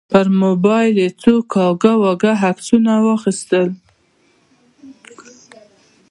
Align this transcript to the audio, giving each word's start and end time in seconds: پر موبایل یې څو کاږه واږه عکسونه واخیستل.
پر 0.09 0.25
موبایل 0.41 0.95
یې 1.03 1.07
څو 1.21 1.33
کاږه 1.53 1.93
واږه 2.01 2.31
عکسونه 2.49 2.91
واخیستل. 3.05 3.67